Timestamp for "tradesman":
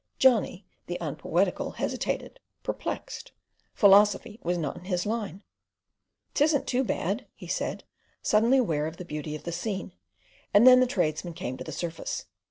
10.87-11.35